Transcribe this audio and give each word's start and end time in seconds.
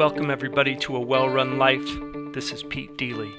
Welcome, 0.00 0.30
everybody, 0.30 0.74
to 0.76 0.96
A 0.96 1.00
Well 1.00 1.28
Run 1.28 1.58
Life. 1.58 1.86
This 2.32 2.50
is 2.50 2.62
Pete 2.62 2.96
Deely. 2.96 3.30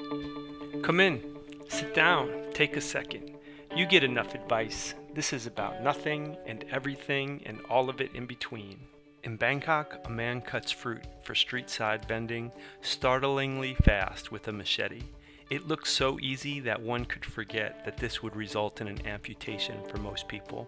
Come 0.83 0.99
in, 0.99 1.19
sit 1.67 1.95
down, 1.95 2.29
take 2.53 2.77
a 2.77 2.81
second. 2.81 3.31
You 3.75 3.87
get 3.87 4.03
enough 4.03 4.35
advice. 4.35 4.93
This 5.15 5.33
is 5.33 5.47
about 5.47 5.81
nothing 5.81 6.37
and 6.45 6.63
everything 6.69 7.41
and 7.47 7.59
all 7.67 7.89
of 7.89 8.01
it 8.01 8.13
in 8.13 8.27
between. 8.27 8.81
In 9.23 9.35
Bangkok, 9.35 9.99
a 10.05 10.11
man 10.11 10.41
cuts 10.41 10.69
fruit 10.69 11.01
for 11.23 11.33
street 11.33 11.71
side 11.71 12.07
vending 12.07 12.51
startlingly 12.81 13.73
fast 13.73 14.31
with 14.31 14.47
a 14.47 14.51
machete. 14.51 15.01
It 15.51 15.67
looks 15.67 15.91
so 15.91 16.17
easy 16.21 16.61
that 16.61 16.81
one 16.81 17.03
could 17.03 17.25
forget 17.25 17.83
that 17.83 17.97
this 17.97 18.23
would 18.23 18.37
result 18.37 18.79
in 18.79 18.87
an 18.87 19.05
amputation 19.05 19.75
for 19.89 19.97
most 19.97 20.29
people. 20.29 20.65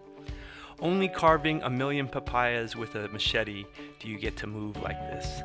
Only 0.78 1.08
carving 1.08 1.62
a 1.62 1.70
million 1.70 2.06
papayas 2.06 2.76
with 2.76 2.94
a 2.94 3.08
machete 3.08 3.64
do 3.98 4.08
you 4.08 4.18
get 4.18 4.36
to 4.36 4.46
move 4.46 4.76
like 4.82 4.98
this. 5.08 5.40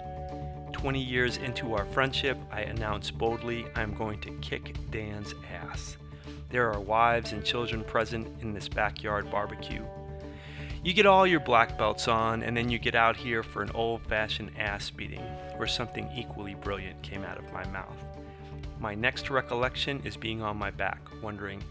20 0.73 1.01
years 1.01 1.37
into 1.37 1.73
our 1.73 1.85
friendship, 1.85 2.37
I 2.51 2.63
announce 2.63 3.11
boldly 3.11 3.65
I'm 3.75 3.93
going 3.93 4.19
to 4.19 4.37
kick 4.41 4.75
Dan's 4.91 5.33
ass. 5.63 5.95
There 6.49 6.69
are 6.69 6.81
wives 6.81 7.31
and 7.31 7.41
children 7.41 7.85
present 7.85 8.27
in 8.41 8.51
this 8.51 8.67
backyard 8.67 9.31
barbecue. 9.31 9.85
You 10.81 10.93
get 10.93 11.05
all 11.05 11.27
your 11.27 11.41
black 11.41 11.77
belts 11.77 12.07
on, 12.07 12.41
and 12.41 12.55
then 12.55 12.69
you 12.69 12.79
get 12.79 12.95
out 12.95 13.17
here 13.17 13.43
for 13.43 13.61
an 13.61 13.71
old 13.71 14.01
fashioned 14.07 14.51
ass 14.57 14.89
beating, 14.89 15.23
where 15.57 15.67
something 15.67 16.09
equally 16.15 16.55
brilliant 16.55 17.01
came 17.01 17.25
out 17.25 17.37
of 17.37 17.51
my 17.51 17.67
mouth. 17.67 17.97
My 18.79 18.95
next 18.95 19.29
recollection 19.29 20.01
is 20.05 20.15
being 20.15 20.41
on 20.41 20.55
my 20.55 20.71
back, 20.71 21.01
wondering, 21.21 21.61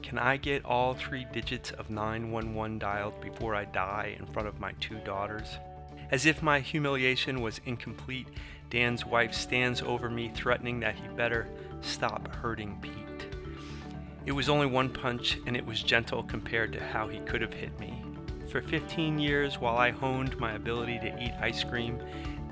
can 0.00 0.16
I 0.16 0.36
get 0.36 0.64
all 0.64 0.94
three 0.94 1.26
digits 1.32 1.72
of 1.72 1.90
911 1.90 2.78
dialed 2.78 3.20
before 3.20 3.56
I 3.56 3.64
die 3.64 4.16
in 4.18 4.26
front 4.26 4.46
of 4.46 4.60
my 4.60 4.72
two 4.80 4.98
daughters? 5.04 5.58
As 6.12 6.24
if 6.24 6.40
my 6.40 6.60
humiliation 6.60 7.40
was 7.40 7.60
incomplete, 7.66 8.28
Dan's 8.70 9.04
wife 9.04 9.34
stands 9.34 9.82
over 9.82 10.08
me, 10.08 10.30
threatening 10.34 10.78
that 10.80 10.94
he 10.94 11.08
better 11.08 11.48
stop 11.80 12.28
hurting 12.28 12.78
Pete. 12.80 13.26
It 14.24 14.32
was 14.32 14.48
only 14.48 14.66
one 14.66 14.88
punch, 14.88 15.38
and 15.46 15.56
it 15.56 15.66
was 15.66 15.82
gentle 15.82 16.22
compared 16.22 16.72
to 16.74 16.82
how 16.82 17.08
he 17.08 17.18
could 17.20 17.40
have 17.40 17.54
hit 17.54 17.78
me. 17.80 18.01
For 18.52 18.60
15 18.60 19.18
years, 19.18 19.58
while 19.58 19.78
I 19.78 19.92
honed 19.92 20.38
my 20.38 20.52
ability 20.52 20.98
to 20.98 21.24
eat 21.24 21.32
ice 21.40 21.64
cream, 21.64 21.98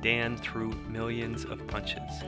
Dan 0.01 0.39
threw 0.39 0.71
millions 0.89 1.45
of 1.45 1.67
punches. 1.67 2.23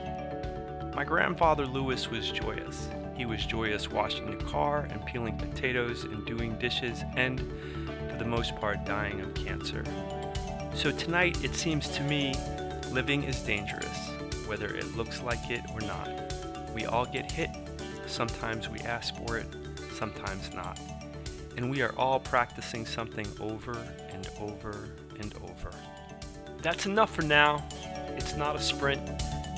My 0.93 1.03
grandfather 1.03 1.65
Lewis 1.65 2.07
was 2.07 2.29
joyous. 2.29 2.87
He 3.17 3.25
was 3.25 3.43
joyous 3.47 3.89
washing 3.89 4.29
the 4.29 4.45
car 4.45 4.87
and 4.91 5.03
peeling 5.07 5.39
potatoes 5.39 6.03
and 6.03 6.23
doing 6.23 6.55
dishes 6.59 7.01
and, 7.15 7.39
for 8.11 8.17
the 8.19 8.25
most 8.25 8.55
part, 8.57 8.85
dying 8.85 9.19
of 9.21 9.33
cancer. 9.33 9.83
So 10.75 10.91
tonight, 10.91 11.43
it 11.43 11.55
seems 11.55 11.87
to 11.95 12.03
me, 12.03 12.35
living 12.91 13.23
is 13.23 13.41
dangerous, 13.41 14.11
whether 14.45 14.67
it 14.67 14.95
looks 14.95 15.23
like 15.23 15.49
it 15.49 15.61
or 15.73 15.81
not. 15.81 16.11
We 16.75 16.85
all 16.85 17.07
get 17.07 17.31
hit. 17.31 17.49
Sometimes 18.05 18.69
we 18.69 18.81
ask 18.81 19.15
for 19.15 19.39
it, 19.39 19.47
sometimes 19.97 20.53
not 20.53 20.77
and 21.57 21.69
we 21.69 21.81
are 21.81 21.93
all 21.97 22.19
practicing 22.19 22.85
something 22.85 23.27
over 23.39 23.77
and 24.11 24.29
over 24.39 24.89
and 25.19 25.33
over. 25.43 25.71
That's 26.61 26.85
enough 26.85 27.13
for 27.13 27.23
now. 27.23 27.63
It's 28.15 28.35
not 28.35 28.55
a 28.55 28.61
sprint. 28.61 29.01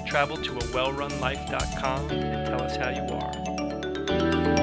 Travel 0.08 0.38
to 0.38 0.52
a 0.58 0.62
wellrunlife.com 0.62 2.10
and 2.12 2.48
tell 2.48 2.62
us 2.62 2.76
how 2.76 2.90
you 2.90 3.04
are. 3.16 4.55